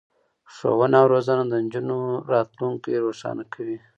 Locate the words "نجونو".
1.63-1.99